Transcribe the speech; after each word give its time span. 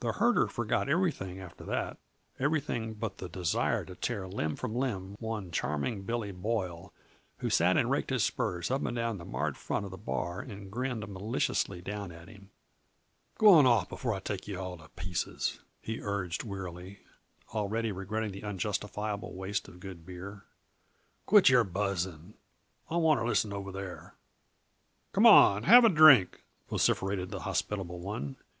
The 0.00 0.14
herder 0.14 0.48
forgot 0.48 0.88
everything 0.88 1.38
after 1.38 1.62
that 1.62 1.96
everything 2.40 2.92
but 2.94 3.18
the 3.18 3.28
desire 3.28 3.84
to 3.84 3.94
tear 3.94 4.26
limb 4.26 4.56
from 4.56 4.74
limb 4.74 5.14
one 5.20 5.52
Charming 5.52 6.02
Billy 6.02 6.32
Boyle, 6.32 6.92
who 7.38 7.48
sat 7.48 7.76
and 7.76 7.88
raked 7.88 8.10
his 8.10 8.24
spurs 8.24 8.68
up 8.72 8.84
and 8.84 8.96
down 8.96 9.18
the 9.18 9.24
marred 9.24 9.56
front 9.56 9.84
of 9.84 9.92
the 9.92 9.96
bar 9.96 10.40
and 10.40 10.72
grinned 10.72 11.06
maliciously 11.06 11.80
down 11.80 12.10
at 12.10 12.26
him. 12.26 12.50
"Go 13.38 13.50
awn 13.54 13.64
off, 13.64 13.88
before 13.88 14.12
I 14.12 14.18
take 14.18 14.48
yuh 14.48 14.58
all 14.58 14.76
to 14.76 14.88
pieces," 14.96 15.60
he 15.80 16.00
urged 16.02 16.42
wearily, 16.42 16.98
already 17.54 17.92
regretting 17.92 18.32
the 18.32 18.42
unjustifiable 18.42 19.36
waste 19.36 19.68
of 19.68 19.78
good 19.78 20.04
beer. 20.04 20.42
"Quit 21.26 21.48
your 21.48 21.62
buzzing; 21.62 22.34
I 22.90 22.96
wanta 22.96 23.22
listen 23.24 23.52
over 23.52 23.70
there." 23.70 24.14
"Come 25.12 25.26
on 25.26 25.58
'n' 25.58 25.62
have 25.62 25.84
a 25.84 25.88
drink!" 25.88 26.42
vociferated 26.68 27.30
the 27.30 27.42
hospitable 27.42 28.00
one. 28.00 28.34